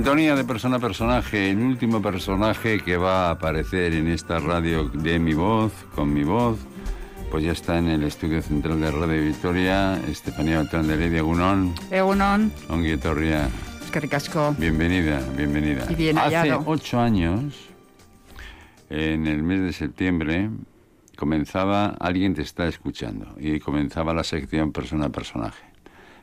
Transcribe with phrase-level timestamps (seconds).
[0.00, 4.88] Sintonía de persona a personaje, el último personaje que va a aparecer en esta radio
[4.88, 6.58] de mi voz, con mi voz,
[7.30, 11.18] pues ya está en el estudio central de Radio Victoria, Estefanía Beltrán de Ley de
[11.18, 11.74] Egunon.
[11.90, 12.50] Egunon.
[12.70, 13.50] Onguietorria.
[13.84, 14.54] Es que ricasco.
[14.56, 15.84] Bienvenida, bienvenida.
[15.90, 17.68] Y bien Hace ocho años,
[18.88, 20.48] en el mes de septiembre,
[21.14, 25.69] comenzaba Alguien te está escuchando y comenzaba la sección persona a personaje.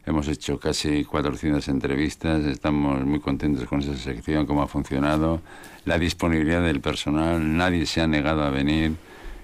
[0.08, 5.42] Hemos hecho casi 400 entrevistas, estamos muy contentos con esa sección, cómo ha funcionado,
[5.84, 8.94] la disponibilidad del personal, nadie se ha negado a venir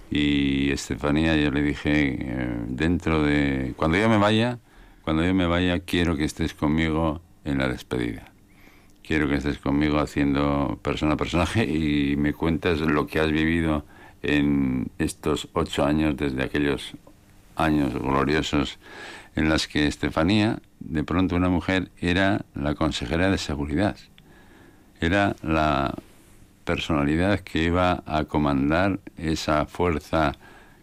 [0.10, 3.74] y Estefanía yo le dije, eh, dentro de...
[3.76, 4.60] Cuando yo me vaya,
[5.02, 8.32] cuando yo me vaya quiero que estés conmigo en la despedida.
[9.06, 13.84] Quiero que estés conmigo haciendo persona a personaje y me cuentas lo que has vivido
[14.22, 16.94] en estos ocho años, desde aquellos
[17.58, 18.80] años gloriosos
[19.36, 23.98] en las que Estefanía, de pronto una mujer, era la consejera de seguridad.
[25.00, 25.96] Era la
[26.66, 30.34] personalidad que iba a comandar esa fuerza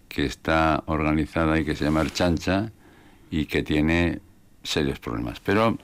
[0.08, 2.72] que está organizada y que se llama Chancha
[3.30, 4.20] y que tiene
[4.62, 5.40] serios problemas.
[5.40, 5.78] Pero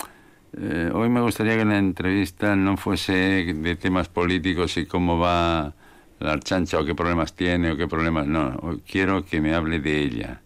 [0.59, 5.75] eh, hoy me gustaría que la entrevista no fuese de temas políticos y cómo va
[6.19, 8.27] la Archancha o qué problemas tiene o qué problemas...
[8.27, 10.41] No, quiero que me hable de ella.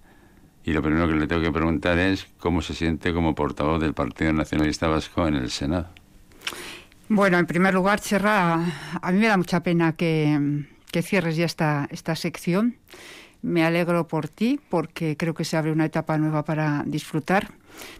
[0.65, 3.95] Y lo primero que le tengo que preguntar es cómo se siente como portavoz del
[3.95, 5.89] Partido Nacionalista Vasco en el Senado.
[7.09, 8.55] Bueno, en primer lugar, Cherra,
[9.01, 12.77] a mí me da mucha pena que, que cierres ya esta, esta sección.
[13.43, 17.53] Me alegro por ti porque creo que se abre una etapa nueva para disfrutar,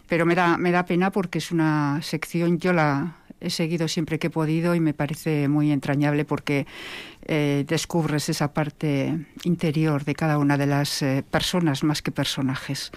[0.07, 4.19] pero me da, me da pena porque es una sección, yo la he seguido siempre
[4.19, 6.67] que he podido y me parece muy entrañable porque
[7.25, 12.91] eh, descubres esa parte interior de cada una de las eh, personas más que personajes.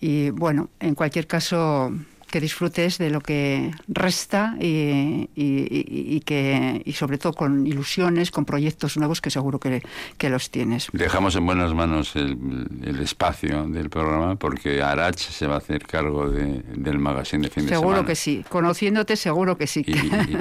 [0.00, 1.92] Y bueno, en cualquier caso,
[2.30, 8.44] que disfrutes de lo que resta y, y, que, y sobre todo con ilusiones, con
[8.44, 9.82] proyectos nuevos que seguro que,
[10.18, 10.88] que los tienes.
[10.92, 12.36] Dejamos en buenas manos el,
[12.82, 17.50] el, espacio del programa porque Arach se va a hacer cargo de, del magazine de
[17.50, 17.96] fin seguro de semana.
[17.96, 19.84] Seguro que sí, conociéndote seguro que sí.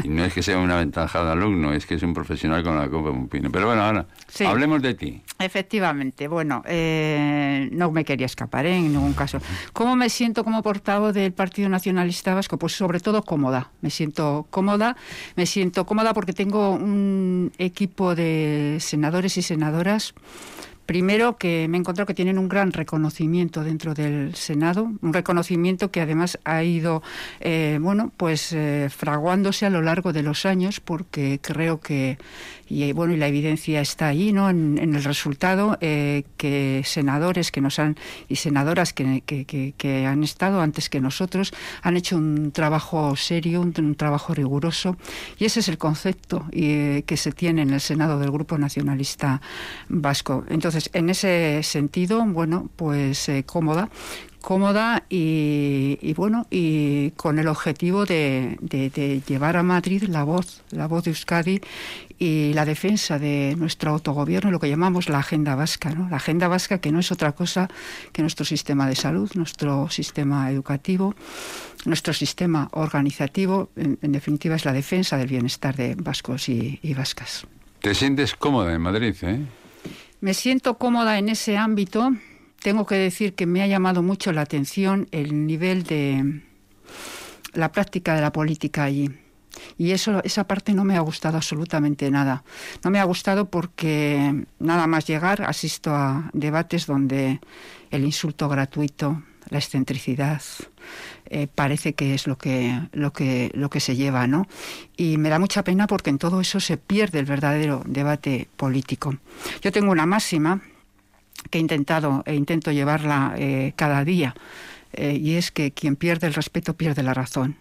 [0.03, 2.89] Y, no es que sea un aventajado alumno, es que es un profesional con la
[2.89, 3.51] copa un pino.
[3.51, 4.45] Pero bueno, ahora, sí.
[4.45, 5.21] hablemos de ti.
[5.37, 8.77] Efectivamente, bueno, eh, no me quería escapar ¿eh?
[8.77, 9.39] en ningún caso.
[9.73, 12.57] ¿Cómo me siento como portavoz del Partido Nacionalista Vasco?
[12.57, 13.69] Pues sobre todo cómoda.
[13.81, 14.97] Me siento cómoda,
[15.35, 20.15] me siento cómoda porque tengo un equipo de senadores y senadoras.
[20.87, 25.89] Primero que me he encontrado que tienen un gran reconocimiento dentro del Senado, un reconocimiento
[25.91, 27.03] que además ha ido,
[27.39, 32.17] eh, bueno, pues eh, fraguándose a lo largo de los años, porque creo que
[32.67, 37.61] y bueno y la evidencia está ahí no en, el resultado eh, que senadores que
[37.61, 37.95] nos han
[38.27, 43.95] y senadoras que, que, han estado antes que nosotros han hecho un trabajo serio un,
[43.95, 44.97] trabajo riguroso
[45.37, 49.41] y ese es el concepto y, que se tiene en el senado del grupo nacionalista
[49.89, 50.43] vasco.
[50.49, 53.89] Entonces en ese sentido bueno pues eh, cómoda
[54.45, 60.85] cómoda y, bueno y con el objetivo de, de, llevar a Madrid la voz la
[60.87, 61.61] voz de Euskadi
[62.17, 66.09] y la defensa de nuestro autogobierno lo que llamamos la agenda vasca ¿no?
[66.09, 67.69] la agenda vasca que no es otra cosa
[68.11, 71.15] que nuestro sistema de salud nuestro sistema educativo
[71.85, 76.93] nuestro sistema organizativo en, en definitiva es la defensa del bienestar de vascos y, y
[76.93, 77.45] vascas
[77.81, 79.39] te sientes cómoda en Madrid eh
[80.21, 82.11] me siento cómoda en ese ámbito
[82.61, 86.41] tengo que decir que me ha llamado mucho la atención el nivel de
[87.53, 89.09] la práctica de la política allí.
[89.77, 92.43] Y eso, esa parte no me ha gustado absolutamente nada.
[92.83, 97.39] No me ha gustado porque nada más llegar asisto a debates donde
[97.91, 100.41] el insulto gratuito, la excentricidad,
[101.27, 104.47] eh, parece que es lo que, lo, que, lo que se lleva, ¿no?
[104.97, 109.17] Y me da mucha pena porque en todo eso se pierde el verdadero debate político.
[109.61, 110.61] Yo tengo una máxima
[111.49, 114.35] que he intentado e intento llevarla eh, cada día
[114.93, 117.57] eh, y es que quien pierde el respeto pierde la razón.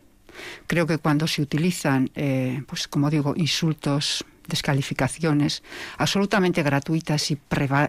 [0.67, 5.63] Creo que cuando se utilizan, eh, pues como digo, insultos, descalificaciones
[5.99, 7.39] absolutamente gratuitas y,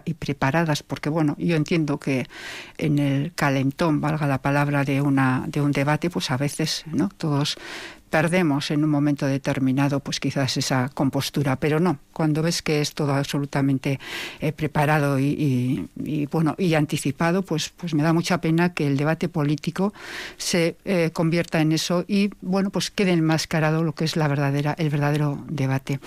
[0.04, 2.26] y, preparadas, porque bueno, yo entiendo que
[2.78, 7.08] en el calentón, valga la palabra, de, una, de un debate, pues a veces ¿no?
[7.16, 7.56] todos
[8.10, 12.94] perdemos en un momento determinado pues quizás esa compostura, pero no, cuando ves que es
[12.94, 14.00] todo absolutamente
[14.40, 15.86] eh, preparado y,
[16.32, 19.92] bueno y anticipado, pues, pues me da mucha pena que el debate político
[20.38, 24.74] se eh, convierta en eso y bueno pues quede enmascarado lo que es la verdadera,
[24.78, 26.00] el verdadero debate.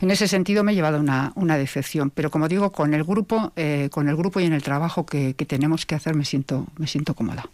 [0.00, 3.88] En ese sentido me he llevado una, decepción, pero como digo, con el grupo, eh,
[3.90, 6.86] con el grupo y en el trabajo que, que, tenemos que hacer me siento, me
[6.86, 7.48] siento cómoda.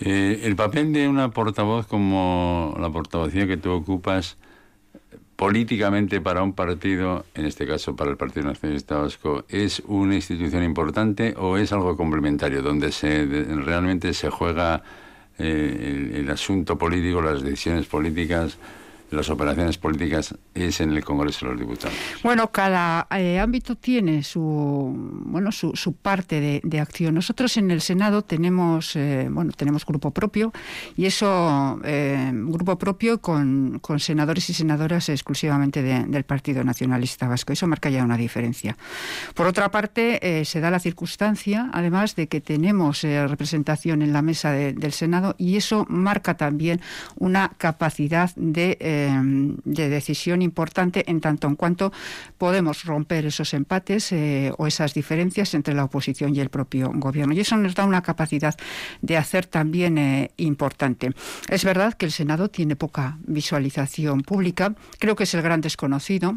[0.00, 4.38] El papel de una portavoz como la portavoz que tú ocupas
[5.36, 10.64] políticamente para un partido, en este caso para el Partido Nacionalista Vasco, es una institución
[10.64, 14.82] importante o es algo complementario, donde se realmente se juega
[15.38, 18.58] eh, el, asunto político, las decisiones políticas
[19.10, 21.96] las operaciones políticas es en el Congreso de los Diputados.
[22.22, 24.92] Bueno, cada eh, ámbito tiene su
[25.26, 27.14] bueno su, su parte de, acción.
[27.14, 30.52] Nosotros en el Senado tenemos eh, bueno tenemos grupo propio
[30.96, 37.52] y eso eh, grupo propio con, con, senadores y senadoras exclusivamente del Partido Nacionalista Vasco.
[37.52, 38.76] Eso marca ya una diferencia.
[39.34, 44.52] Por otra parte, se da la circunstancia, además de que tenemos representación en la mesa
[44.52, 46.80] del Senado y eso marca también
[47.16, 48.76] una capacidad de
[49.64, 51.92] de decisión importante en tanto en cuanto
[52.38, 57.34] podemos romper esos empates eh, o esas diferencias entre la oposición y el propio gobierno.
[57.34, 58.56] Y eso nos da una capacidad
[59.02, 61.12] de hacer también eh, importante.
[61.48, 66.36] Es verdad que el Senado tiene poca visualización pública, creo que es el gran desconocido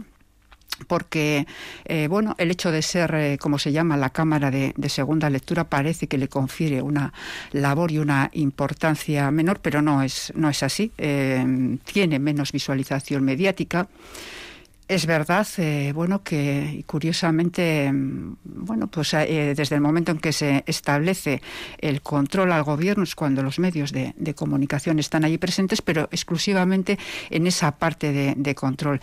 [0.87, 1.45] porque
[1.85, 5.65] eh, bueno el hecho de ser eh, como se llama la cámara de, segunda lectura
[5.65, 7.13] parece que le confiere una
[7.51, 10.91] labor y una importancia menor pero no es no es así.
[10.97, 13.87] Eh, tiene menos visualización mediática.
[14.87, 15.45] Es verdad,
[15.93, 21.43] bueno, que curiosamente, bueno, pues desde el momento en que se establece
[21.77, 26.97] el control al gobierno es cuando los medios de, comunicación están allí presentes, pero exclusivamente
[27.29, 28.99] en esa parte de control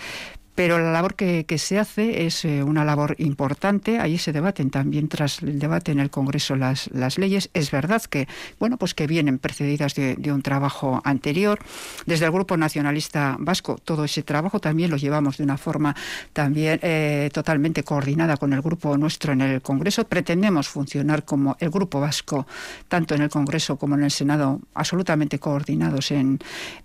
[0.57, 4.01] pero la labor que, se hace es eh, una labor importante.
[4.01, 6.89] Ahí se debaten también tras el debate en el Congreso las,
[7.19, 7.51] leyes.
[7.53, 8.27] Es verdad que
[8.59, 11.59] bueno pues que vienen precedidas de, un trabajo anterior.
[12.07, 15.95] Desde el Grupo Nacionalista Vasco todo ese trabajo también lo llevamos de una forma
[16.33, 20.05] también eh, totalmente coordinada con el grupo nuestro en el Congreso.
[20.05, 22.47] Pretendemos funcionar como el Grupo Vasco
[22.89, 26.39] tanto en el Congreso como en el Senado absolutamente coordinados en,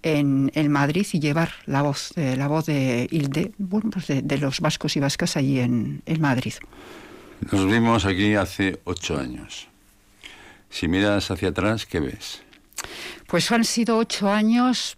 [0.04, 4.60] en, Madrid y llevar la voz eh, la voz de ILDE bueno, pues de, los
[4.60, 6.54] vascos y vascas allí en, Madrid.
[7.52, 9.68] Nos vimos aquí hace ocho años.
[10.70, 12.42] Si miras hacia atrás, ¿qué ves?
[13.28, 14.98] Pues han sido ocho años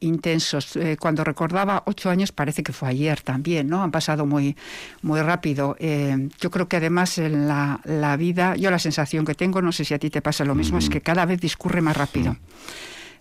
[0.00, 0.76] intensos.
[0.76, 3.82] Eh, cuando recordaba ocho años parece que fue ayer también, ¿no?
[3.82, 4.56] Han pasado muy,
[5.00, 5.76] muy rápido.
[5.78, 9.72] Eh, yo creo que además en la, la, vida, yo la sensación que tengo, no
[9.72, 12.36] sé si a ti te pasa lo mismo, es que cada vez discurre más rápido.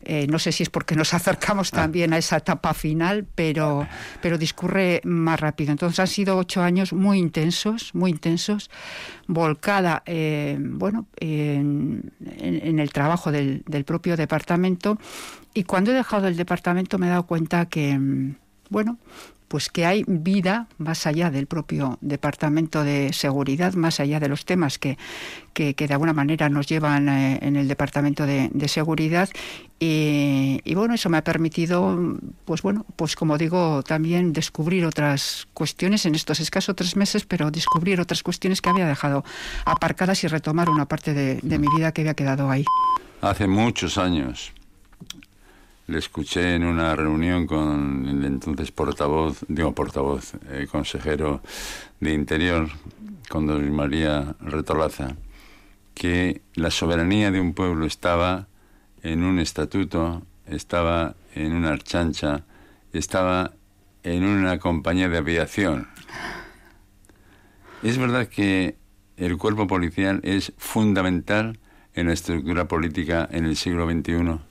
[0.03, 1.77] Eh, no sé si es porque nos acercamos ah.
[1.77, 3.87] también a esa etapa final, pero,
[4.21, 5.71] pero discurre más rápido.
[5.71, 8.69] Entonces han sido ocho años muy intensos, muy intensos,
[9.27, 12.11] volcada eh, bueno, en,
[12.79, 14.97] el trabajo del, del propio departamento.
[15.53, 17.99] Y cuando he dejado el departamento me he dado cuenta que,
[18.69, 18.97] bueno,
[19.51, 24.45] pues que hay vida más allá del propio Departamento de Seguridad, más allá de los
[24.45, 24.97] temas que,
[25.53, 29.27] que, de alguna manera nos llevan eh, en el Departamento de, Seguridad.
[29.77, 36.05] Y, bueno, eso me ha permitido, pues bueno, pues como digo, también descubrir otras cuestiones
[36.05, 39.25] en estos escasos tres meses, pero descubrir otras cuestiones que había dejado
[39.65, 42.63] aparcadas y retomar una parte de, de mi vida que había quedado ahí.
[43.19, 44.53] Hace muchos años
[45.87, 51.41] le escuché en una reunión con el entonces portavoz, digo portavoz, eh, consejero
[51.99, 52.69] de Interior,
[53.29, 55.15] con don María Retolaza,
[55.93, 58.47] que la soberanía de un pueblo estaba
[59.03, 62.43] en un estatuto, estaba en una archancha,
[62.93, 63.53] estaba
[64.03, 65.87] en una compañía de aviación.
[67.83, 68.75] Es verdad que
[69.17, 71.59] el cuerpo policial es fundamental
[71.93, 74.50] en la estructura política en el siglo XXI.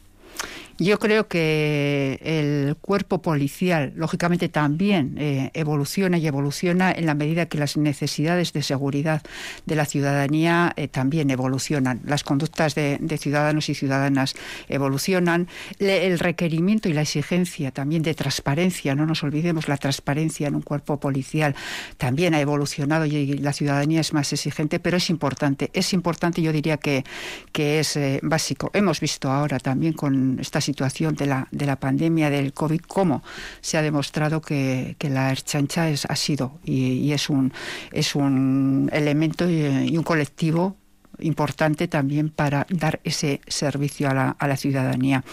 [0.80, 7.44] Yo creo que el cuerpo policial, lógicamente, también eh, evoluciona y evoluciona en la medida
[7.44, 9.20] que las necesidades de seguridad
[9.66, 12.00] de la ciudadanía eh, también evolucionan.
[12.06, 14.34] Las conductas de, ciudadanos y ciudadanas
[14.70, 15.49] evolucionan.
[15.80, 20.62] el requerimiento y la exigencia también de transparencia, no nos olvidemos, la transparencia en un
[20.62, 21.54] cuerpo policial
[21.99, 25.68] también ha evolucionado y la ciudadanía es más exigente, pero es importante.
[25.75, 27.04] Es importante, yo diría que,
[27.52, 28.70] que es eh, básico.
[28.72, 33.22] Hemos visto ahora también con estas situación de la, de la pandemia del COVID, cómo
[33.60, 37.52] se ha demostrado que, la Erchancha es, ha sido y, es, un,
[37.90, 40.76] es un elemento y, un colectivo
[41.18, 45.24] importante también para dar ese servicio a la, a la ciudadanía.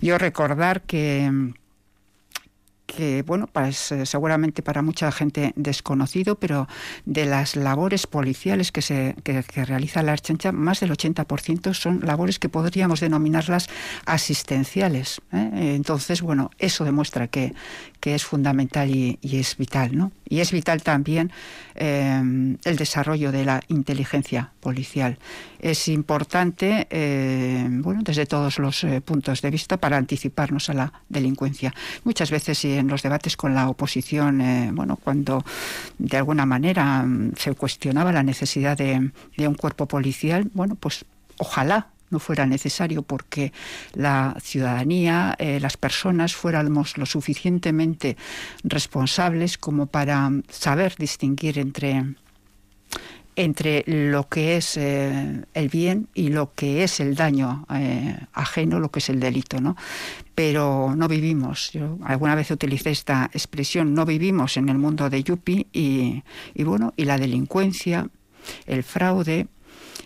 [0.00, 1.52] Yo recordar que
[2.96, 6.68] que bueno, pues, seguramente para mucha gente desconocido, pero
[7.04, 12.38] de las labores policiales que, se, que, realiza la Archancha, más del 80% son labores
[12.38, 13.68] que podríamos denominarlas
[14.06, 15.20] asistenciales.
[15.32, 15.74] ¿eh?
[15.76, 17.54] Entonces, bueno, eso demuestra que,
[18.00, 20.12] que es fundamental y, es vital, ¿no?
[20.28, 21.32] Y es vital también
[21.74, 25.18] eh, el desarrollo de la inteligencia policial.
[25.58, 26.86] Es importante,
[27.82, 31.74] bueno, desde todos los puntos de vista para anticiparnos a la delincuencia.
[32.04, 35.44] Muchas veces, y en los debates con la oposición, eh, bueno, cuando
[35.98, 41.04] de alguna manera mm, se cuestionaba la necesidad de, de un cuerpo policial, bueno, pues
[41.38, 43.52] ojalá no fuera necesario porque
[43.94, 48.16] la ciudadanía, eh, las personas fuéramos lo suficientemente
[48.64, 52.04] responsables como para saber distinguir entre
[53.42, 58.80] entre lo que es eh, el bien y lo que es el daño eh, ajeno,
[58.80, 59.76] lo que es el delito, ¿no?
[60.34, 65.22] Pero no vivimos, yo alguna vez utilicé esta expresión, no vivimos en el mundo de
[65.22, 66.22] Yupi y,
[66.62, 68.08] bueno, y la delincuencia,
[68.66, 69.48] el fraude,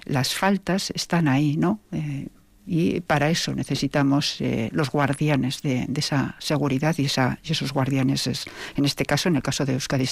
[0.05, 1.81] las faltas están ahí, ¿no?
[1.93, 2.29] Eh,
[2.67, 4.39] y para eso necesitamos
[4.71, 9.37] los guardianes de, esa seguridad y, esa, y esos guardianes es, en este caso, en
[9.37, 10.07] el caso de Euskadi,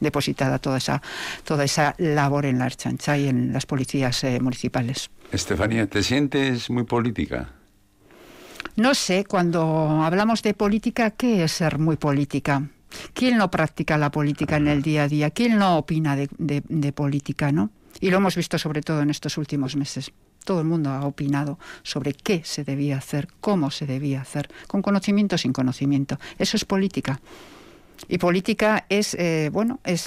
[0.00, 1.02] depositada toda esa,
[1.44, 5.10] toda esa labor en la Archancha y en las policías eh, municipales.
[5.30, 7.52] Estefanía, ¿te sientes muy política?
[8.76, 12.68] No sé, cuando hablamos de política, ¿qué es ser muy política?
[13.12, 15.30] ¿Quién no practica la política en el día a día?
[15.30, 17.70] ¿Quién no opina de, de política, no?
[18.00, 20.12] Y lo hemos visto sobre todo en estos últimos meses.
[20.44, 24.80] Todo el mundo ha opinado sobre qué se debía hacer, cómo se debía hacer, con
[24.80, 26.18] conocimiento o sin conocimiento.
[26.38, 27.20] Eso es política.
[28.08, 30.06] Y política es, eh, bueno, es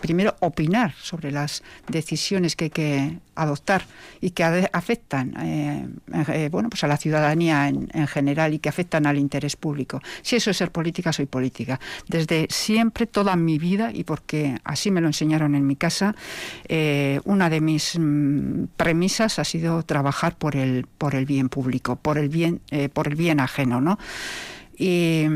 [0.00, 3.84] primero opinar sobre las decisiones que hay que adoptar
[4.20, 5.88] y que afectan, eh,
[6.28, 10.00] eh, bueno, pues a la ciudadanía en, general y que afectan al interés público.
[10.22, 11.80] Si eso es ser política, soy política.
[12.08, 16.14] Desde siempre, toda mi vida, y porque así me lo enseñaron en mi casa,
[17.24, 22.18] una de mis mm, premisas ha sido trabajar por el, por el bien público, por
[22.18, 22.60] el bien,
[22.92, 23.98] por el bien ajeno, ¿no?
[24.76, 25.26] Y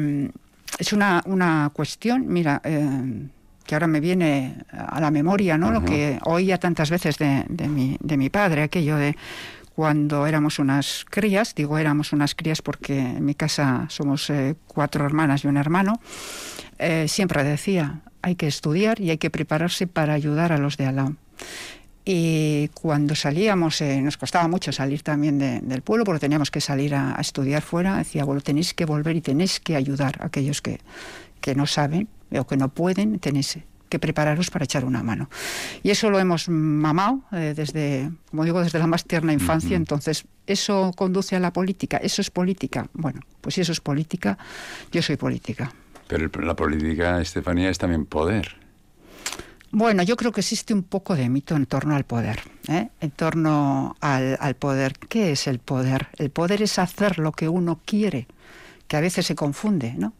[0.78, 3.28] es una, una cuestión, mira, eh,
[3.64, 5.72] que ahora me viene a la memoria, ¿no?
[5.72, 9.16] Lo que oía tantas veces de, de, mi, de mi padre, aquello de
[9.74, 15.04] cuando éramos unas crías, digo éramos unas crías porque en mi casa somos eh, cuatro
[15.04, 16.00] hermanas y un hermano,
[16.78, 20.86] eh, siempre decía, hay que estudiar y hay que prepararse para ayudar a los de
[20.86, 21.16] al lado.
[22.08, 26.94] Y cuando salíamos, eh, nos costaba mucho salir también del pueblo porque teníamos que salir
[26.94, 27.96] a, estudiar fuera.
[27.96, 30.78] Decía, bueno, tenéis que volver y tenéis que ayudar a aquellos que,
[31.40, 33.58] que no saben o que no pueden, tenéis
[33.88, 35.28] que prepararos para echar una mano.
[35.82, 39.76] Y eso lo hemos mamado eh, desde, como digo, desde la más tierna infancia.
[39.76, 41.96] Entonces, ¿eso conduce a la política?
[41.96, 42.86] ¿Eso es política?
[42.92, 44.38] Bueno, pues si eso es política,
[44.92, 45.72] yo soy política.
[46.06, 48.65] Pero la política, Estefanía, es también poder.
[49.78, 52.88] Bueno, yo creo que existe un poco de mito en torno al poder, ¿eh?
[52.98, 54.94] en torno al, al, poder.
[54.94, 56.08] ¿Qué es el poder?
[56.16, 58.26] El poder es hacer lo que uno quiere,
[58.88, 60.14] que a veces se confunde, ¿no?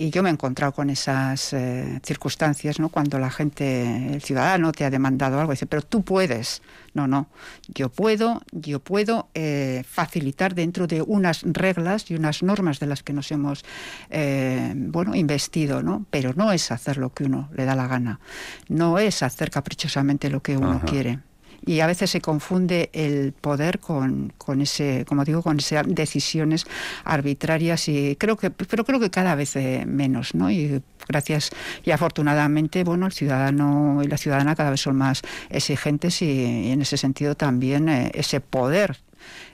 [0.00, 2.88] Y yo me he encontrado con esas eh, circunstancias, ¿no?
[2.88, 6.62] Cuando la gente, el ciudadano te ha demandado algo, dice, pero tú puedes.
[6.94, 7.28] No, no,
[7.68, 13.02] yo puedo, yo puedo eh, facilitar dentro de unas reglas y unas normas de las
[13.02, 13.62] que nos hemos,
[14.08, 16.06] eh, bueno, investido, ¿no?
[16.08, 18.20] Pero no es hacer lo que uno le da la gana,
[18.68, 21.18] no es hacer caprichosamente lo que uno quiere
[21.64, 26.66] y a veces se confunde el poder con, con ese, como digo, con esas decisiones
[27.04, 30.50] arbitrarias y creo que, pero creo que cada vez eh, menos, ¿no?
[30.50, 31.50] Y gracias
[31.84, 36.82] y afortunadamente, bueno, el ciudadano y la ciudadana cada vez son más exigentes y, en
[36.82, 38.98] ese sentido también eh, ese poder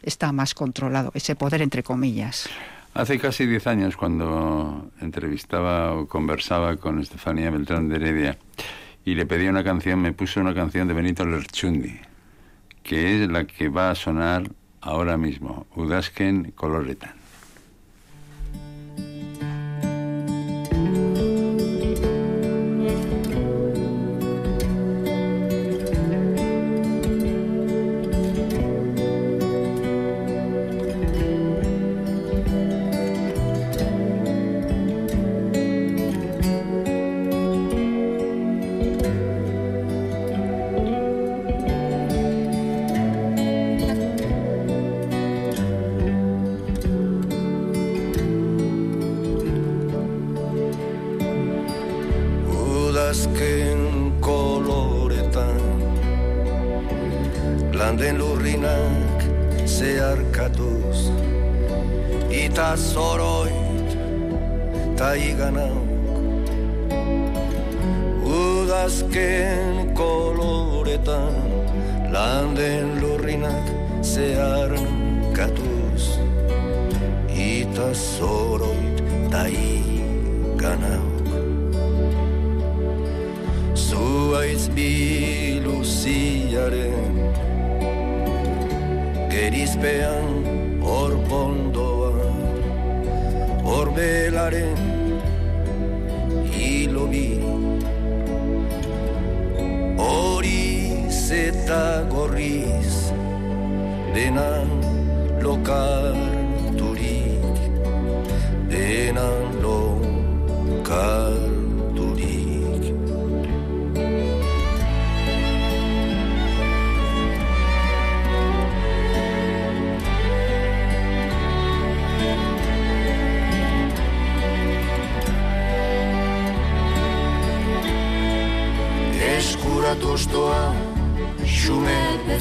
[0.03, 2.49] está más controlado, ese poder entre comillas.
[2.95, 8.39] Hace casi diez años, cuando entrevistaba o conversaba con Estefanía Beltrán de Heredia,
[9.07, 12.01] y le pedí una canción, me puso una canción de Benito Lerchundi,
[12.83, 17.16] que es la que va a sonar ahora mismo, Udasken Coloretan.
[57.97, 59.25] joan den lurrinak
[59.67, 61.11] zeharkatuz.
[62.31, 63.97] Ita zoroit
[64.97, 65.87] ta iganauk.
[68.25, 71.35] Udazken koloretan
[72.13, 73.67] landen lurrinak
[74.03, 76.19] zeharkatuz.
[77.33, 81.27] Ita zoroit ta iganauk.
[83.75, 87.06] Zuaiz biluziaren
[89.37, 90.29] gerizpean
[90.81, 92.29] hor pondoa ba.
[93.67, 94.81] hor belaren
[96.55, 97.29] hilobi
[100.05, 100.65] hori
[101.27, 102.97] zeta gorriz
[104.15, 104.51] dena
[105.45, 106.26] lokal.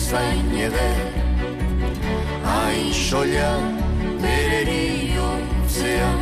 [0.06, 0.98] Bezain eder
[2.44, 3.54] hain soia
[4.22, 6.20] bereri ontzean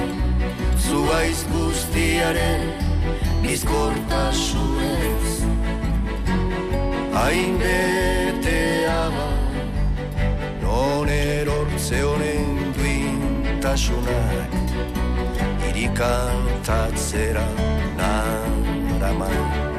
[0.85, 2.63] zuaiz guztiaren
[3.43, 5.33] bizkortasunez
[7.17, 9.03] hain betea
[10.61, 14.51] non erortze honen duintasunak
[15.67, 17.47] irikantatzera
[17.99, 19.72] naraman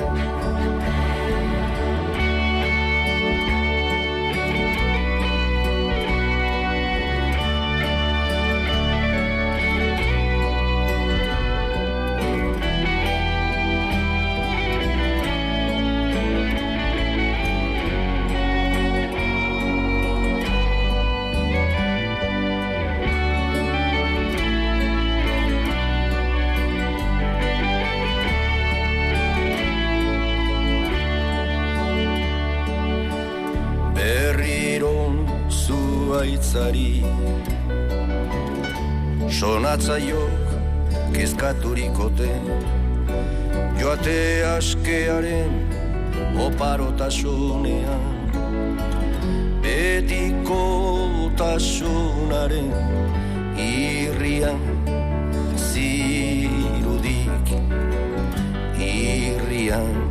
[36.25, 37.05] zuaitzari
[39.29, 40.47] Sonatzaiok
[41.13, 42.31] kezkaturikote
[43.81, 45.53] Joate askearen
[46.47, 48.05] oparotasunean
[49.63, 50.63] Betiko
[51.37, 52.73] tasunaren
[53.59, 54.61] irrian
[55.57, 57.49] zirudik.
[58.79, 60.04] Irrian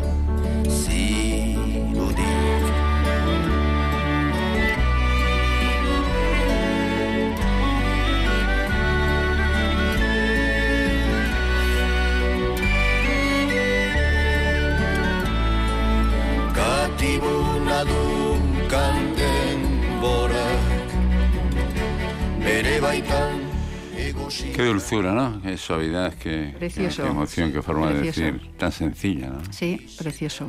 [24.56, 25.41] Qué dulzura, ¿no?
[25.41, 27.04] Qué suavidad, qué, precioso.
[27.04, 29.41] qué emoción, qué forma de decir, tan sencilla, ¿no?
[29.52, 30.48] Sí, precioso.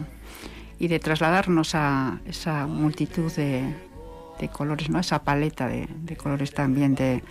[0.79, 3.75] Y de trasladarnos a esa multitud de,
[4.53, 5.01] colores, ¿no?
[5.01, 7.23] Esa paleta de, colores también de,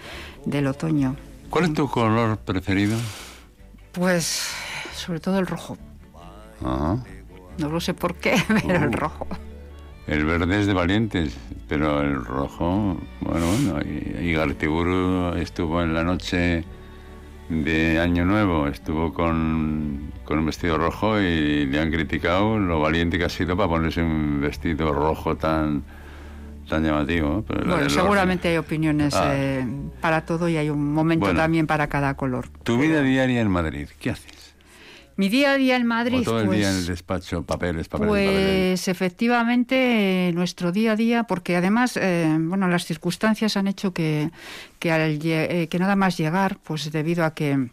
[0.46, 1.16] del otoño.
[1.50, 2.98] ¿Cuál es tu color preferido?
[3.92, 4.50] Pues
[4.96, 5.78] sobre todo el rojo.
[6.62, 8.98] No lo sé por qué, pero el uh.
[8.98, 9.28] rojo.
[10.08, 11.38] El verde es de valientes,
[11.70, 13.80] pero el rojo, bueno, bueno,
[14.22, 16.66] y, Gartiburu estuvo en la noche
[17.50, 23.18] de Año Nuevo, estuvo con, con, un vestido rojo y le han criticado lo valiente
[23.18, 25.84] que ha sido para ponerse un vestido rojo tan
[26.70, 27.44] tan llamativo.
[27.66, 29.32] bueno, seguramente hay opiniones ah.
[29.36, 29.66] eh,
[30.02, 32.50] para todo y hay un momento también para cada color.
[32.64, 34.53] Tu vida diaria en Madrid, ¿qué haces?
[35.16, 36.24] Mi día a día en Madrid.
[36.24, 38.10] todo el día en el despacho, papeles, papeles.
[38.10, 44.32] Pues efectivamente, nuestro día a día, porque además, eh, bueno, las circunstancias han hecho que,
[44.80, 47.70] que, eh, que nada más llegar, pues debido a que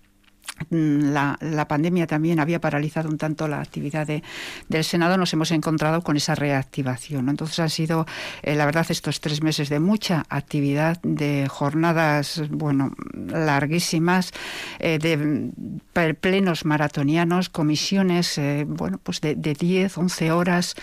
[0.69, 6.03] la, la, pandemia también había paralizado un tanto la actividad del Senado, nos hemos encontrado
[6.03, 7.29] con esa reactivación.
[7.29, 8.07] Entonces han sido,
[8.43, 14.33] eh, la verdad, estos tres meses de mucha actividad, de jornadas, bueno, larguísimas,
[14.79, 20.77] eh, de plenos maratonianos, comisiones, eh, bueno, pues de, de 10, 11 horas.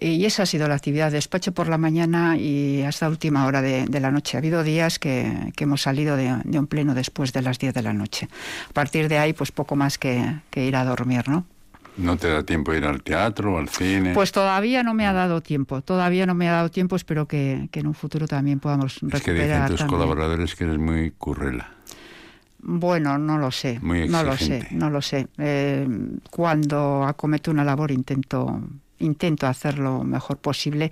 [0.00, 3.62] Y esa ha sido la actividad de despacho por la mañana y hasta última hora
[3.62, 4.36] de, la noche.
[4.36, 7.92] Ha habido días que, hemos salido de, un pleno después de las 10 de la
[7.92, 8.28] noche.
[8.70, 11.46] A partir de ahí, pues poco más que, ir a dormir, ¿no?
[11.96, 14.14] ¿No te da tiempo ir al teatro o al cine?
[14.14, 17.68] Pues todavía no me ha dado tiempo, todavía no me ha dado tiempo, espero que,
[17.70, 19.16] en un futuro también podamos recuperar.
[19.16, 21.70] Es que dicen tus colaboradores que eres muy currela.
[22.64, 25.26] Bueno, no lo sé, no lo sé, no lo sé.
[25.36, 25.86] Eh,
[26.30, 28.62] cuando acometo una labor intento
[29.02, 30.90] intento hacer lo mejor posible.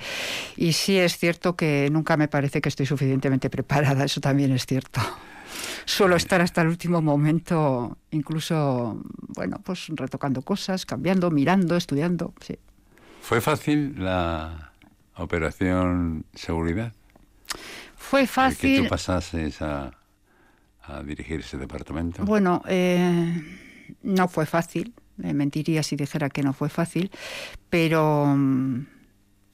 [0.57, 4.67] Y sí es cierto que nunca me parece que estoy suficientemente preparada, eso también es
[4.67, 5.01] cierto.
[5.85, 9.03] Suelo estar hasta el último momento, incluso,
[9.35, 12.33] bueno, pues retocando cosas, cambiando, mirando, estudiando.
[12.41, 12.59] Sí.
[13.23, 14.73] ¿Fue fácil la
[15.17, 16.93] operación seguridad?
[17.97, 18.77] Fue fácil.
[18.77, 19.93] que tú pasases a,
[20.83, 22.25] a dirigir ese departamento?
[22.25, 23.43] Bueno, eh,
[24.03, 24.95] no fue fácil.
[25.21, 27.11] Me mentiría si dijera que no fue fácil,
[27.69, 28.87] pero mm,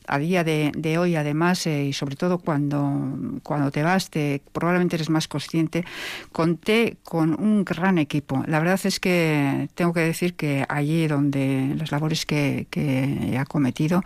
[0.08, 4.96] a día de, hoy, además, eh, y sobre todo cuando, cuando te vas, te, probablemente
[4.96, 5.84] eres más consciente,
[6.32, 8.42] conté con un gran equipo.
[8.46, 13.38] La verdad es que tengo que decir que allí donde las labores que, que he
[13.38, 14.02] acometido,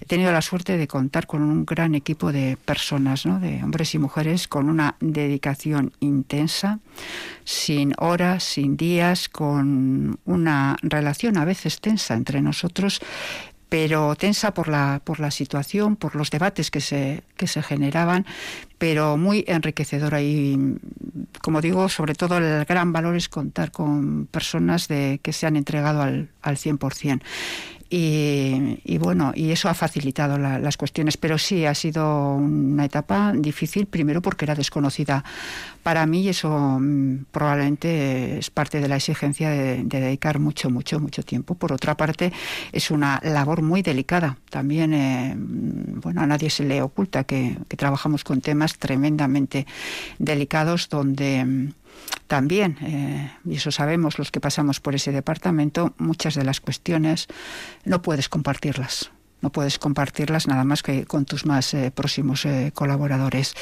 [0.00, 3.40] he tenido la suerte de contar con un gran equipo de personas, ¿no?
[3.40, 6.80] de hombres y mujeres, con una dedicación intensa,
[7.44, 13.00] sin horas, sin días, con una relación a veces tensa entre nosotros,
[13.74, 18.24] pero tensa por la, por la situación, por los debates que se, que se generaban,
[18.78, 20.76] pero muy enriquecedora y,
[21.42, 25.56] como digo, sobre todo el gran valor es contar con personas de, que se han
[25.56, 27.20] entregado al, al 100%.
[27.96, 33.86] Y, bueno, y eso ha facilitado las cuestiones, pero sí ha sido una etapa difícil,
[33.86, 35.22] primero porque era desconocida
[35.84, 40.98] para mí y eso mm, probablemente es parte de la exigencia de, dedicar mucho, mucho,
[40.98, 41.54] mucho tiempo.
[41.54, 42.32] Por otra parte,
[42.72, 44.38] es una labor muy delicada.
[44.50, 49.68] También, eh, bueno, a nadie se le oculta que, que trabajamos con temas tremendamente
[50.18, 51.72] delicados donde mm,
[52.26, 57.28] también, eh, y eso sabemos los que pasamos por ese departamento, muchas de las cuestiones
[57.84, 59.10] no puedes compartirlas.
[59.42, 63.52] No puedes compartirlas nada más que con tus más eh, próximos eh, colaboradores.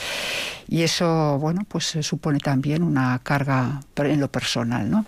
[0.69, 5.05] Y eso, bueno, pues supone también una carga en lo personal, ¿no?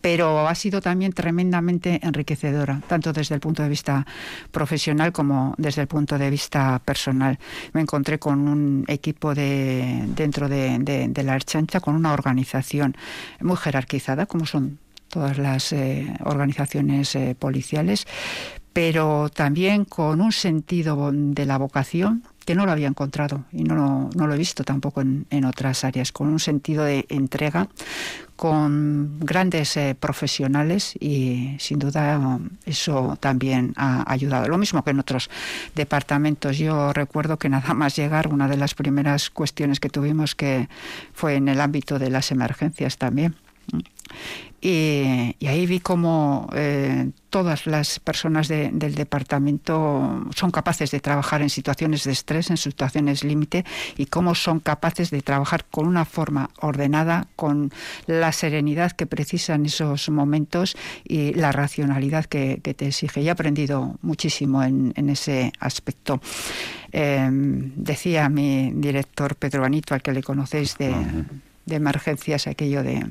[0.00, 4.06] Pero ha sido también tremendamente enriquecedora, tanto desde el punto de vista
[4.50, 7.38] profesional como desde el punto de vista personal.
[7.72, 12.96] Me encontré con un equipo de, dentro de, la Archancha, con una organización
[13.40, 18.06] muy jerarquizada, como son todas las eh, organizaciones eh, policiales,
[18.72, 24.08] pero también con un sentido de la vocación que no lo había encontrado y no
[24.14, 27.68] lo, he visto tampoco en, otras áreas, con un sentido de entrega,
[28.36, 34.48] con grandes eh, profesionales y sin duda eso también ha ayudado.
[34.48, 35.28] Lo mismo que en otros
[35.74, 36.56] departamentos.
[36.56, 40.70] Yo recuerdo que nada más llegar, una de las primeras cuestiones que tuvimos que
[41.12, 43.34] fue en el ámbito de las emergencias también.
[44.60, 51.50] Y, ahí vi cómo eh, todas las personas del departamento son capaces de trabajar en
[51.50, 53.64] situaciones de estrés, en situaciones límite,
[53.96, 57.70] y cómo son capaces de trabajar con una forma ordenada, con
[58.06, 63.20] la serenidad que precisan esos momentos y la racionalidad que, te exige.
[63.20, 66.20] Y he aprendido muchísimo en, ese aspecto.
[66.90, 70.92] Em, decía mi director Pedro Anito, al que le conocéis de
[71.68, 73.06] de emergencias, aquello de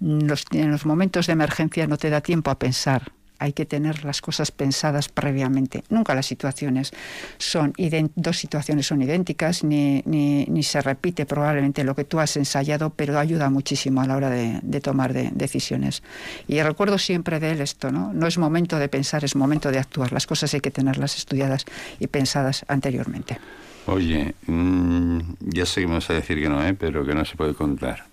[0.00, 4.04] los, en los momentos de emergencia no te da tiempo a pensar, hay que tener
[4.04, 5.82] las cosas pensadas previamente.
[5.90, 6.92] Nunca las situaciones
[7.38, 7.74] son
[8.14, 13.18] dos situaciones son idénticas, ni, ni, se repite probablemente lo que tú has ensayado, pero
[13.18, 16.04] ayuda muchísimo a la hora de, tomar decisiones.
[16.46, 18.12] Y recuerdo siempre de él esto, ¿no?
[18.12, 20.12] No es momento de pensar, es momento de actuar.
[20.12, 21.64] Las cosas hay que tenerlas estudiadas
[21.98, 23.38] y pensadas anteriormente.
[23.86, 26.74] Oye, mm, ya seguimos a decir que no, ¿eh?
[26.74, 28.04] pero que no se puede contar.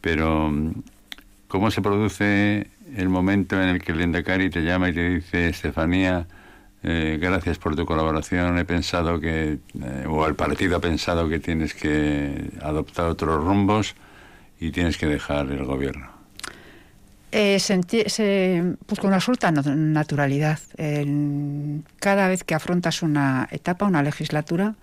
[0.00, 0.52] Pero,
[1.48, 2.66] ¿cómo se produce
[2.96, 6.26] el momento en el que el Endacari te llama y te dice, Estefanía,
[6.82, 11.38] eh, gracias por tu colaboración, he pensado que, eh, o el partido ha pensado que
[11.38, 13.94] tienes que adoptar otros rumbos
[14.60, 16.15] y tienes que dejar el gobierno?
[17.38, 20.58] Eh, pues con absoluta naturalidad.
[21.98, 24.74] cada vez que afrontas una etapa, una legislatura,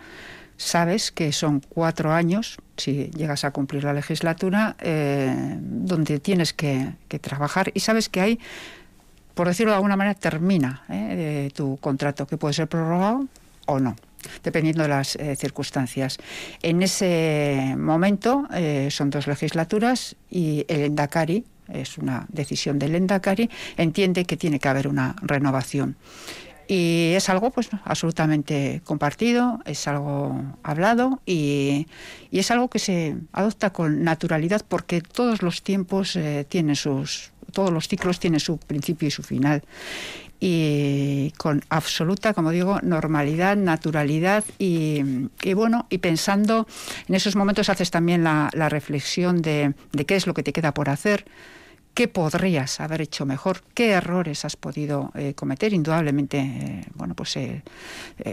[0.56, 6.94] sabes que son cuatro años, si llegas a cumplir la legislatura, eh, donde tienes que,
[7.22, 8.40] trabajar y sabes que hay,
[9.34, 13.26] por decirlo de alguna manera, termina eh, tu contrato, que puede ser prorrogado
[13.66, 13.96] o no
[14.42, 16.18] dependiendo de las circunstancias.
[16.62, 18.48] En ese momento
[18.90, 24.70] son dos legislaturas y el Endacari, es una decisión del Endacari, entiende que tiene que
[24.70, 25.98] haber una renovación.
[26.68, 31.88] Y es algo pues absolutamente compartido, es algo hablado y,
[32.32, 37.72] es algo que se adopta con naturalidad porque todos los tiempos eh, tienen sus, todos
[37.72, 39.64] los ciclos tienen su principio y su final.
[40.40, 45.02] Y con absoluta, como digo, normalidad, naturalidad y,
[45.54, 46.68] bueno, y pensando
[47.08, 49.74] en esos momentos haces también la, reflexión de
[50.06, 51.26] qué es lo que te queda por hacer
[51.94, 55.74] qué podrías haber hecho mejor, qué errores has podido eh, cometer.
[55.74, 57.62] Indudablemente, eh, bueno, pues eh,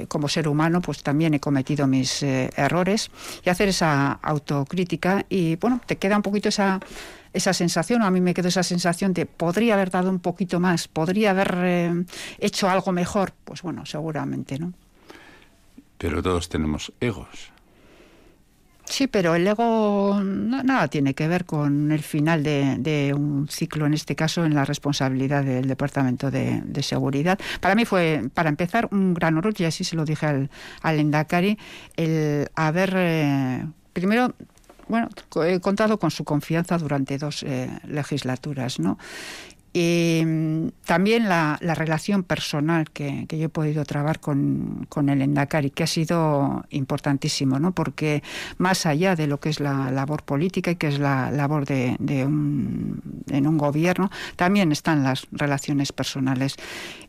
[0.08, 3.10] como ser humano, pues también he cometido mis errores
[3.44, 6.80] y hacer esa autocrítica y bueno, te queda un poquito esa
[7.32, 10.58] esa sensación, o a mí me quedó esa sensación de podría haber dado un poquito
[10.58, 12.04] más, podría haber
[12.38, 14.72] hecho algo mejor, pues bueno, seguramente, ¿no?
[15.96, 17.52] Pero todos tenemos egos.
[18.90, 23.94] Sí, pero el ego nada tiene que ver con el final de, un ciclo, en
[23.94, 27.38] este caso en la responsabilidad del Departamento de, Seguridad.
[27.60, 30.50] Para mí fue, para empezar, un gran honor, y así se lo dije al,
[30.82, 31.56] al Endacari,
[31.96, 34.34] el haber, eh, primero,
[34.88, 35.08] bueno,
[35.46, 38.98] he contado con su confianza durante dos eh, legislaturas, ¿no?
[39.72, 45.70] Y mm, también la, relación personal que, yo he podido trabar con, con el Endacari,
[45.70, 47.72] que ha sido importantísimo, ¿no?
[47.72, 48.22] porque
[48.58, 51.96] más allá de lo que es la labor política y que es la labor de,
[52.24, 56.56] un, en un gobierno, también están las relaciones personales.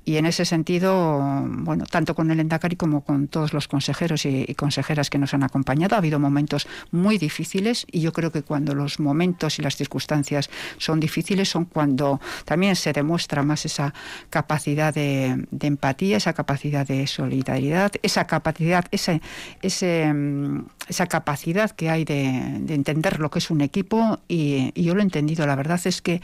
[0.04, 4.54] Y en ese sentido, bueno, tanto con el Endacari como con todos los consejeros y,
[4.56, 8.74] consejeras que nos han acompañado, ha habido momentos muy difíciles y yo creo que cuando
[8.74, 12.20] los momentos y las circunstancias son difíciles son cuando
[12.52, 13.94] también se demuestra más esa
[14.30, 19.22] capacidad de, empatía, esa capacidad de solidaridad, esa capacidad, ese,
[19.62, 22.26] ese, mm, esa capacidad que hay de,
[22.68, 25.48] entender lo que es un equipo y, yo lo he entendido.
[25.48, 26.22] La verdad es que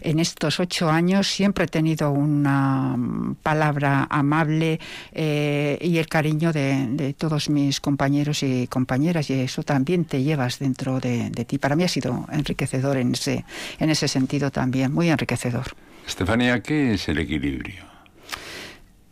[0.00, 2.96] en estos ocho años siempre he tenido una
[3.44, 4.80] palabra amable
[5.12, 10.58] eh, y el cariño de, todos mis compañeros y compañeras y eso también te llevas
[10.58, 11.58] dentro de, ti.
[11.58, 13.44] Para mí ha sido enriquecedor en ese,
[13.78, 15.67] en ese sentido también, muy enriquecedor.
[16.08, 17.84] Estefanía, ¿qué es el equilibrio?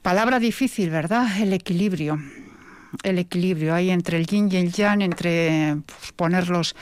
[0.03, 1.29] Palabra difícil, ¿verdad?
[1.41, 2.19] El equilibrio
[3.03, 6.75] el equilibrio ahí entre el yin y el yang, entre pues, poner los,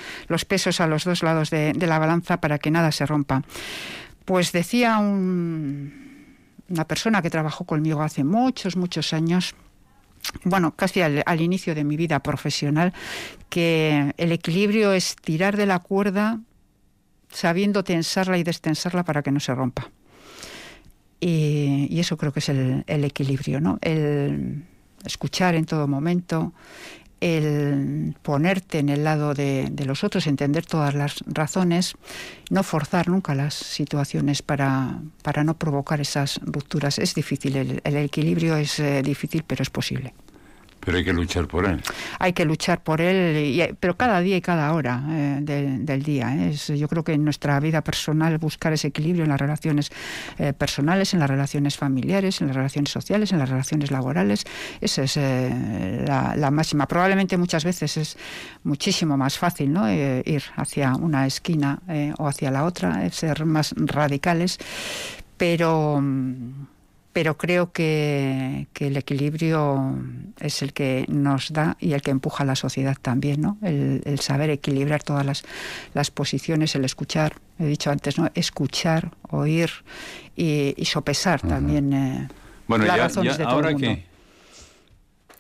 [0.47, 3.43] pesos a los dos lados de, la balanza para que nada se rompa.
[4.25, 6.37] Pues decía un,
[6.69, 9.55] una persona que trabajó conmigo hace muchos, muchos años,
[10.45, 12.93] bueno, casi al, inicio de mi vida profesional,
[13.49, 16.41] que el equilibrio es tirar de la cuerda
[17.31, 19.91] sabiendo tensarla y destensarla para que no se rompa.
[21.27, 23.79] Y, eso creo que es el, el, equilibrio, ¿no?
[23.81, 24.65] El
[25.07, 26.53] escuchar en todo momento,
[27.21, 31.95] el ponerte en el lado de, los otros, entender todas las razones,
[32.51, 36.99] no forzar nunca las situaciones para, para no provocar esas rupturas.
[36.99, 40.13] Es difícil, el, equilibrio es eh, difícil, pero es posible.
[40.85, 41.81] Pero hay que luchar por él.
[42.19, 46.35] Hay que luchar por él, pero cada día y cada hora eh, del día.
[46.37, 46.51] ¿eh?
[46.51, 49.91] Es, yo creo que en nuestra vida personal buscar ese equilibrio en las relaciones
[50.39, 54.45] eh, personales, en las relaciones familiares, en las relaciones sociales, en las relaciones laborales,
[54.81, 56.87] esa es la, la, máxima.
[56.87, 58.17] Probablemente muchas veces es
[58.63, 59.91] muchísimo más fácil ¿no?
[59.91, 61.81] ir hacia una esquina
[62.19, 64.59] o hacia la otra, ser más radicales,
[65.37, 66.01] pero
[67.15, 69.97] pero creo que, el equilibrio
[70.41, 73.57] es el que nos da y el que empuja a la sociedad también, ¿no?
[73.63, 75.45] El, saber equilibrar todas las,
[75.95, 78.29] las, posiciones, el escuchar, he dicho antes, ¿no?
[78.35, 79.71] Escuchar, oír
[80.37, 82.29] y, sopesar también eh,
[82.67, 84.03] bueno, las razones de todo ahora el mundo.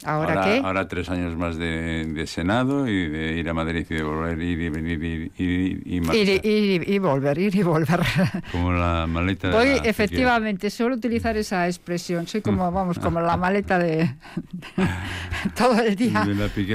[0.05, 0.67] ¿Ahora, ahora qué?
[0.67, 4.61] Ahora tres años más de, Senado y de ir a Madrid y de volver, ir
[4.61, 8.01] y venir y, y, y, volver, ir y volver.
[8.53, 12.27] Como la maleta de Voy, efectivamente, suelo utilizar esa expresión.
[12.27, 14.15] Soy como, vamos, como la maleta de...
[15.57, 16.27] todo el día,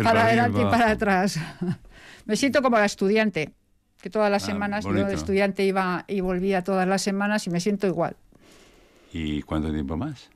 [0.04, 1.39] para adelante y para atrás.
[2.26, 3.54] Me siento como la estudiante,
[4.02, 7.50] que todas las ah, semanas yo de estudiante iba y volvía todas las semanas y
[7.50, 8.15] me siento igual.
[9.12, 10.30] ¿Y cuánto tiempo más?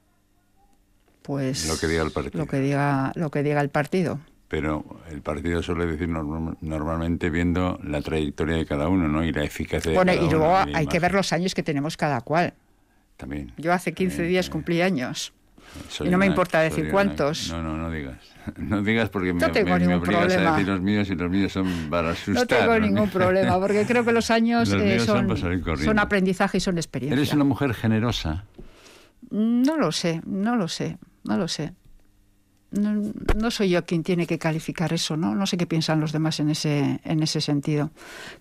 [1.24, 2.38] Pues lo que diga el partido.
[2.38, 4.20] Lo que diga, lo que diga el partido.
[4.50, 9.24] Pero el partido suele decir normalmente viendo la trayectoria de cada uno, ¿no?
[9.24, 12.22] Y la eficacia de bueno, y luego hay que ver los años que tenemos cada
[12.22, 12.54] cual.
[13.18, 13.52] También.
[13.58, 15.34] Yo hace 15 días cumplí años.
[16.00, 17.50] y no me importa decir cuántos.
[17.50, 18.18] No, no, no digas.
[18.58, 22.36] No digas porque me, obligas a decir los míos y los míos son para asustar.
[22.36, 25.36] No tengo ningún problema, porque creo que los años eh, son,
[25.78, 27.16] son aprendizaje y son experiencia.
[27.16, 28.44] ¿Eres una mujer generosa?
[29.32, 31.74] No lo sé, no lo sé no lo sé.
[32.74, 35.36] No, soy yo quien tiene que calificar eso, ¿no?
[35.36, 37.92] No sé qué piensan los demás en ese, en ese sentido.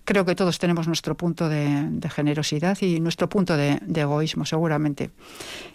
[0.05, 5.11] Creo que todos tenemos nuestro punto de, generosidad y nuestro punto de, egoísmo, seguramente.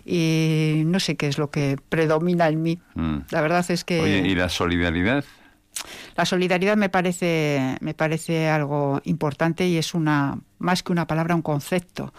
[0.05, 2.81] Y no sé qué es lo que predomina en mí.
[2.97, 3.18] Mm.
[3.31, 4.01] La verdad es que...
[4.01, 5.25] Oye, ¿y la solidaridad?
[6.17, 11.35] La solidaridad me parece, me parece algo importante y es una más que una palabra,
[11.35, 12.12] un concepto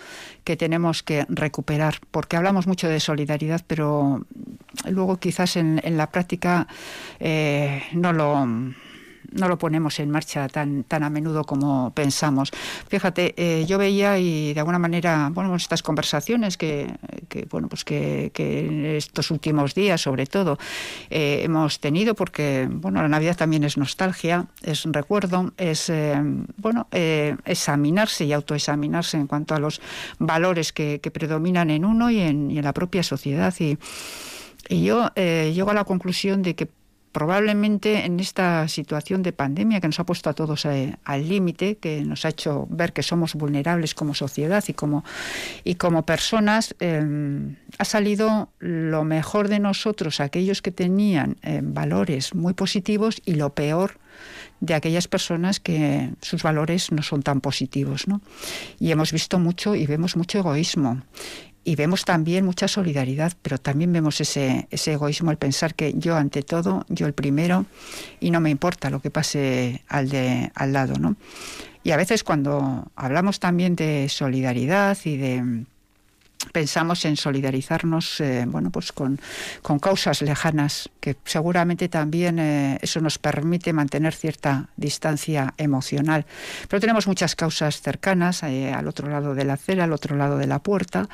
[0.44, 4.26] que tenemos que recuperar, porque hablamos mucho de solidaridad, pero
[4.90, 6.68] luego quizás en, la práctica
[7.20, 8.48] eh, no lo
[9.32, 12.52] no lo ponemos en marcha tan, tan a menudo como pensamos.
[12.88, 16.94] Fíjate, eh, yo veía y de alguna manera, bueno, estas conversaciones que,
[17.50, 20.58] bueno, pues que, que, estos últimos días, sobre todo,
[21.10, 26.16] eh, hemos tenido, porque, bueno, la Navidad también es nostalgia, es recuerdo, es, eh,
[26.58, 29.82] bueno, examinarse y autoexaminarse en cuanto a los
[30.18, 33.54] valores que, predominan en uno y en, la propia sociedad.
[33.60, 33.78] Y,
[34.70, 36.70] y yo llego a la conclusión de que
[37.12, 41.78] probablemente en esta situación de pandemia que nos ha puesto a todos eh, al límite,
[41.78, 45.04] que nos ha hecho ver que somos vulnerables como sociedad y como,
[45.64, 52.36] y como personas, em, ha salido lo mejor de nosotros, aquellos que tenían em, valores
[52.36, 54.00] muy positivos y lo peor
[54.60, 58.08] de aquellas personas que sus valores no son tan positivos.
[58.08, 58.22] ¿no?
[58.80, 61.02] Y hemos visto mucho y vemos mucho egoísmo
[61.64, 66.16] y vemos también mucha solidaridad, pero también vemos ese, ese egoísmo, el pensar que yo
[66.16, 67.66] ante todo, yo el primero,
[68.20, 70.96] y no me importa lo que pase al, de, al lado.
[71.00, 71.16] ¿no?
[71.84, 75.66] Y a veces cuando hablamos también de solidaridad y de
[76.52, 79.20] pensamos en solidarizarnos eh, bueno pues con,
[79.82, 86.26] causas lejanas que seguramente también eh, eso nos permite mantener cierta distancia emocional.
[86.68, 90.38] Pero tenemos muchas causas cercanas eh, al otro lado de la acera al otro lado
[90.38, 91.08] de la puerta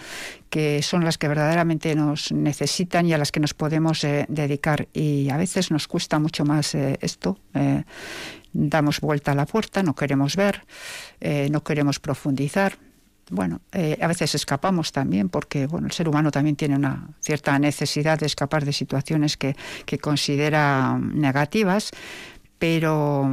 [0.50, 4.88] que son las que verdaderamente nos necesitan y a las que nos podemos dedicar.
[4.94, 7.38] Y a veces nos cuesta mucho más esto
[8.54, 10.64] damos vuelta a la puerta no queremos ver
[11.50, 12.78] no queremos profundizar
[13.32, 17.58] bueno, eh, a veces escapamos también porque bueno, el ser humano también tiene una cierta
[17.58, 19.56] necesidad de escapar de situaciones que,
[20.00, 21.92] considera negativas,
[22.60, 23.28] pero,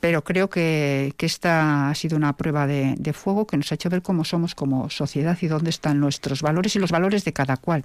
[0.00, 4.02] pero creo que, esta ha sido una prueba de, fuego que nos ha hecho ver
[4.02, 7.84] cómo somos como sociedad y dónde están nuestros valores y los valores de cada cual.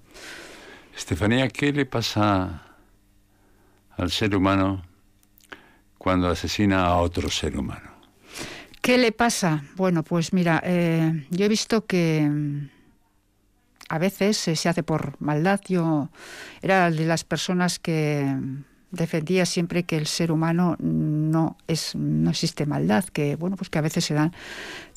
[0.97, 2.63] Estefanía, ¿qué le pasa
[3.97, 4.83] al ser humano
[5.97, 7.98] cuando asesina a otro ser humano?
[8.81, 9.63] ¿Qué le pasa?
[9.75, 12.69] Bueno, pues mira, eh, yo he visto que mm,
[13.89, 15.59] a veces se hace por maldad.
[15.67, 16.09] Yo
[16.61, 18.25] era de las personas que
[18.91, 23.77] defendía siempre que el ser humano no es no existe maldad que bueno pues que
[23.77, 24.33] a veces se dan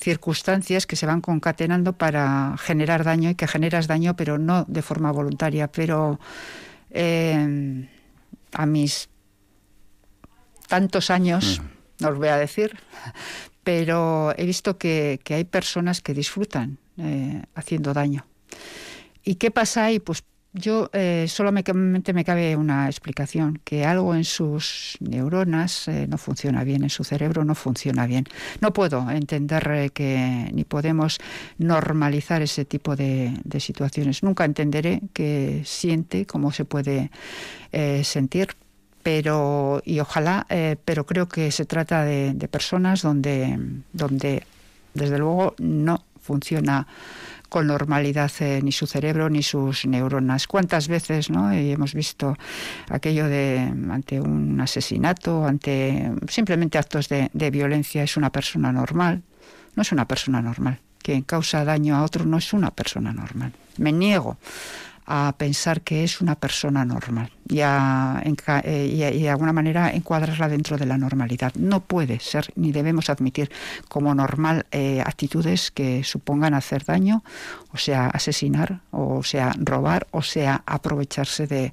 [0.00, 4.80] circunstancias que se van concatenando para generar daño y que generas daño pero no de
[4.80, 6.18] forma voluntaria pero
[6.90, 7.86] eh,
[8.54, 9.10] a mis
[10.68, 12.02] tantos años mm.
[12.02, 12.78] no os voy a decir
[13.64, 18.26] pero he visto que, hay personas que disfrutan eh, haciendo daño.
[19.24, 20.00] ¿Y qué pasa ahí?
[20.00, 21.72] Pues yo eh, solamente
[22.12, 27.04] me cabe una explicación, que algo en sus neuronas eh, no funciona bien, en su
[27.04, 28.24] cerebro no funciona bien.
[28.60, 31.18] No puedo entender que ni podemos
[31.56, 34.22] normalizar ese tipo de, situaciones.
[34.22, 37.10] Nunca entenderé qué siente, cómo se puede
[38.02, 38.48] sentir,
[39.02, 43.58] pero y ojalá, eh, pero creo que se trata de, personas donde,
[43.92, 44.44] donde
[44.94, 46.86] desde luego no funciona
[47.48, 50.46] con normalidad eh, ni su cerebro ni sus neuronas.
[50.46, 52.36] ¿Cuántas veces no hemos visto
[52.88, 53.58] aquello de
[53.90, 59.22] ante un asesinato, ante simplemente actos de, de violencia es una persona normal?
[59.74, 60.78] No es una persona normal.
[61.02, 63.52] Quien causa daño a otro no es una persona normal.
[63.76, 64.38] Me niego
[65.06, 70.78] a pensar que es una persona normal y, a, eh, de alguna manera encuadrarla dentro
[70.78, 71.52] de la normalidad.
[71.54, 73.50] No puede ser ni debemos admitir
[73.88, 77.22] como normal eh, actitudes que supongan hacer daño,
[77.72, 81.72] o sea, asesinar, o sea, robar, o sea, aprovecharse de,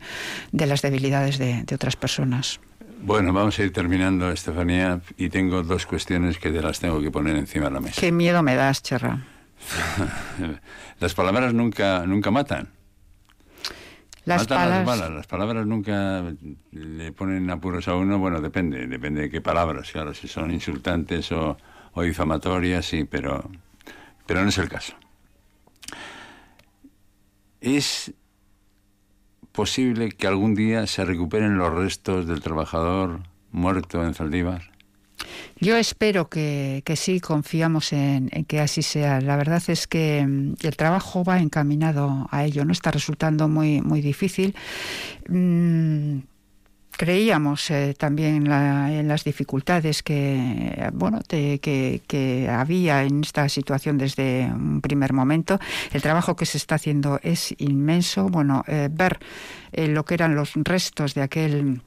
[0.52, 2.60] las debilidades de, otras personas.
[3.02, 7.12] Bueno, vamos a ir terminando, Estefanía, y tengo dos cuestiones que te las tengo que
[7.12, 8.02] poner encima de la mesa.
[8.02, 9.24] Qué miedo me das, Cherra.
[11.00, 12.79] las palabras nunca, nunca matan.
[14.26, 15.12] Las palabras.
[15.12, 16.24] Las palabras nunca
[16.72, 18.20] le ponen apuros a uno.
[18.20, 19.92] Bueno, depende, depende de qué palabras.
[19.92, 21.58] Claro, si son insultantes o,
[21.94, 23.50] o difamatorias, sí, pero,
[24.26, 24.94] pero no es el caso.
[27.62, 28.14] ¿Es
[29.52, 34.72] posible que algún día se recuperen los restos del trabajador muerto en Zaldívar?
[35.60, 39.22] Yo espero que, sí, confiamos en, que así sea.
[39.22, 43.82] La verdad es que mm, el trabajo va encaminado a ello, no está resultando muy,
[43.82, 44.56] muy difícil.
[45.28, 46.20] Mm,
[47.00, 54.82] creíamos eh, también en las dificultades que bueno que, había en esta situación desde un
[54.82, 55.60] primer momento
[55.94, 59.18] el trabajo que se está haciendo es inmenso bueno eh, ver
[59.72, 61.82] eh, lo que eran los restos de aquel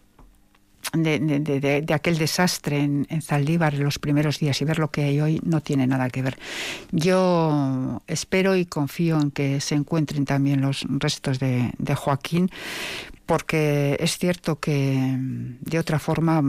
[0.92, 5.40] de, aquel desastre en, en, Zaldívar los primeros días y ver lo que hay hoy
[5.44, 6.38] no tiene nada que ver.
[6.90, 12.50] Yo espero y confío en que se encuentren también los restos de, de Joaquín,
[13.26, 16.42] porque es cierto que de otra forma,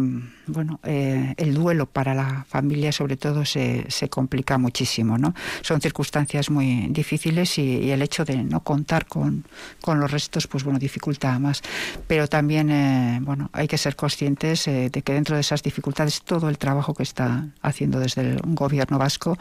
[0.47, 5.33] bueno, eh, el duelo para la familia sobre todo se, se, complica muchísimo, ¿no?
[5.61, 9.45] Son circunstancias muy difíciles y, el hecho de no contar con,
[9.81, 11.61] con, los restos, pues bueno, dificulta más.
[12.07, 16.23] Pero también, eh, bueno, hay que ser conscientes eh, de que dentro de esas dificultades
[16.23, 19.37] todo el trabajo que está haciendo desde el gobierno vasco,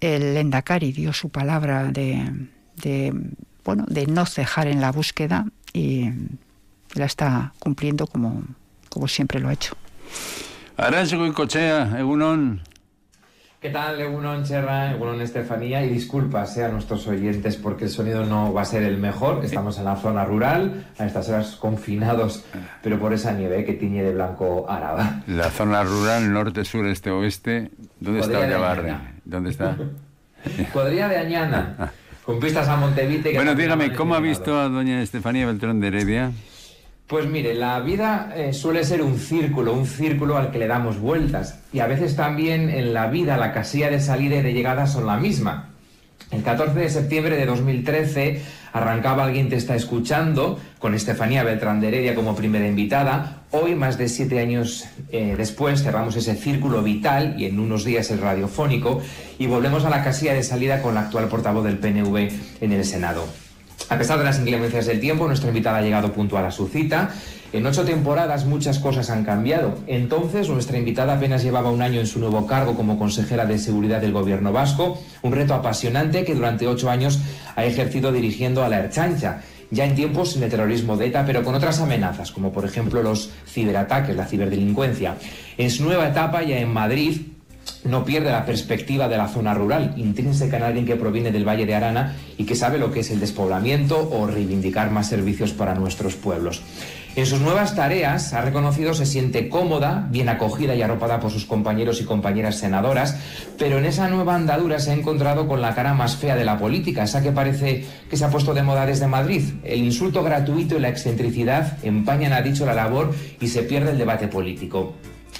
[0.00, 3.12] el Endacari dio su palabra de, de
[3.64, 6.10] bueno, de no cejar en la búsqueda y
[6.94, 8.42] la está cumpliendo como,
[8.88, 9.76] como siempre lo ha hecho.
[10.76, 12.62] Arancho y Cochea, Egunon.
[13.60, 15.84] ¿Qué tal, Egunon Cherra, Egunon Estefanía?
[15.84, 19.44] Y disculpas eh, a nuestros oyentes porque el sonido no va a ser el mejor.
[19.44, 22.44] Estamos en la zona rural, a estas horas confinados,
[22.82, 25.22] pero por esa nieve que tiñe de blanco Araba.
[25.26, 27.70] La zona rural, norte, sur, este, oeste.
[27.98, 28.96] ¿Dónde Podría está Gabarre?
[29.24, 29.76] ¿Dónde está?
[30.72, 31.92] Podría de Añana,
[32.26, 33.30] con pistas a Montevite.
[33.30, 36.32] que bueno, dígame, ¿cómo ha visto a doña Estefanía Beltrán de Heredia?
[37.06, 40.98] Pues mire, la vida eh, suele ser un círculo, un círculo al que le damos
[40.98, 41.60] vueltas.
[41.72, 45.06] Y a veces también en la vida la casilla de salida y de llegada son
[45.06, 45.70] la misma.
[46.32, 48.42] El 14 de septiembre de 2013
[48.76, 53.44] arrancaba Alguien te está escuchando con Estefanía Beltrán de Heredia como primera invitada.
[53.50, 58.10] Hoy, más de siete años eh, después, cerramos ese círculo vital y en unos días
[58.10, 59.00] el radiofónico
[59.38, 62.28] y volvemos a la casilla de salida con la actual portavoz del PNV
[62.60, 63.24] en el Senado.
[63.88, 67.10] A pesar de las inclemencias del tiempo, nuestra invitada ha llegado puntual a su cita.
[67.52, 69.78] En ocho temporadas muchas cosas han cambiado.
[69.86, 74.00] Entonces, nuestra invitada apenas llevaba un año en su nuevo cargo como consejera de seguridad
[74.00, 77.20] del gobierno vasco, un reto apasionante que durante ocho años
[77.54, 81.42] ha ejercido dirigiendo a la Erchancha, ya en tiempos sin el terrorismo de ETA, pero
[81.42, 85.16] con otras amenazas, como por ejemplo los ciberataques, la ciberdelincuencia.
[85.56, 87.20] En su nueva etapa, ya en Madrid,
[87.84, 91.66] no pierde la perspectiva de la zona rural, intrínseca en alguien que proviene del Valle
[91.66, 95.74] de Arana y que sabe lo que es el despoblamiento o reivindicar más servicios para
[95.74, 96.62] nuestros pueblos.
[97.16, 101.46] En sus nuevas tareas, ha reconocido, se siente cómoda, bien acogida y arropada por sus
[101.46, 103.16] compañeros y compañeras senadoras,
[103.58, 106.58] pero en esa nueva andadura se ha encontrado con la cara más fea de la
[106.58, 109.44] política, esa que parece que se ha puesto de moda desde Madrid.
[109.64, 113.98] El insulto gratuito y la excentricidad empañan, ha dicho, la labor y se pierde el
[113.98, 114.92] debate político.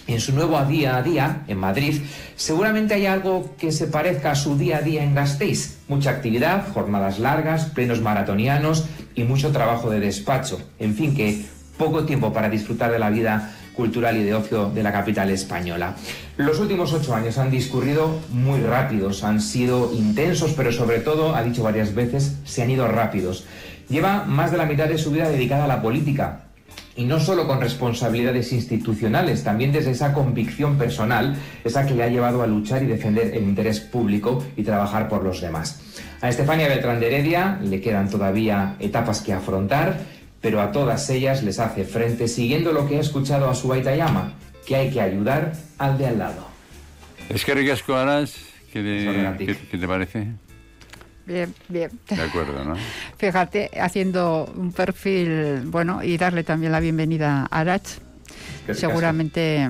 [0.07, 2.01] En su nuevo día a día, en Madrid,
[2.37, 5.77] seguramente hay algo que se parezca a su día a día en Gasteiz.
[5.89, 10.59] Mucha actividad, jornadas largas, plenos maratonianos y mucho trabajo de despacho.
[10.79, 11.45] En fin, que
[11.77, 15.95] poco tiempo para disfrutar de la vida cultural y de ocio de la capital española.
[16.37, 21.43] Los últimos ocho años han discurrido muy rápidos, han sido intensos, pero sobre todo, ha
[21.43, 23.45] dicho varias veces, se han ido rápidos.
[23.89, 26.47] Lleva más de la mitad de su vida dedicada a la política,
[26.97, 32.09] y no solo con responsabilidades institucionales, también desde esa convicción personal, esa que le ha
[32.09, 35.81] llevado a luchar y defender el interés público y trabajar por los demás.
[36.23, 39.99] A Estefania Beltrán de Heredia le quedan todavía etapas que afrontar,
[40.47, 44.35] pero a todas ellas les hace frente siguiendo lo que ha escuchado a su Llama,
[44.65, 46.47] que hay que ayudar al de al lado.
[47.29, 48.37] Es que ricasco Aras,
[48.73, 50.29] ¿qué, qué- qué te parece?
[51.27, 51.91] Bien, bien.
[52.09, 52.77] De acuerdo, ¿no?
[53.19, 57.89] Fíjate, haciendo un perfil, bueno, y darle también la bienvenida a Arach.
[58.73, 59.69] Seguramente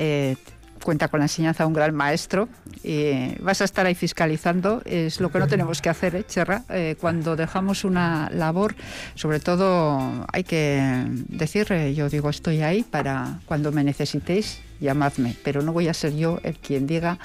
[0.00, 0.34] eh,
[0.82, 2.48] cuenta con la enseñanza de un gran maestro
[2.82, 4.82] y vas a estar ahí fiscalizando.
[4.84, 6.64] Es lo que no tenemos que hacer, ¿eh, Cherra?
[6.68, 8.74] Eh, cuando dejamos una labor,
[9.14, 15.36] sobre todo hay que decir, eh, yo digo, estoy ahí para cuando me necesitéis, llamadme,
[15.44, 17.18] pero no voy a ser yo el quien diga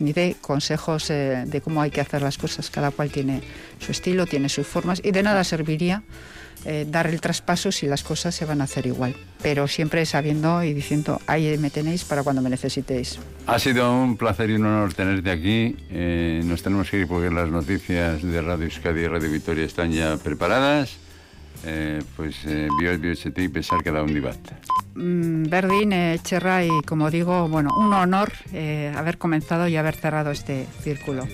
[0.00, 2.70] ni de consejos eh, de cómo hay que hacer las cosas.
[2.70, 3.42] Cada cual tiene
[3.78, 6.02] su estilo, tiene sus formas y de nada serviría
[6.64, 9.14] eh, dar el traspaso si las cosas se van a hacer igual.
[9.42, 13.18] Pero siempre sabiendo y diciendo, ahí me tenéis para cuando me necesitéis.
[13.46, 15.76] Ha sido un placer y un honor tenerte aquí.
[15.90, 19.92] Eh, nos tenemos que ir porque las noticias de Radio Euskadi y Radio Vitoria están
[19.92, 20.98] ya preparadas.
[21.64, 24.38] Eh, pues eh, bio bioetxetik besar cada un dibat.
[24.94, 25.92] Mm, Berdin,
[26.22, 31.28] Cherra, y como digo, bueno, un honor eh, haber comenzado y haber cerrado este círculo.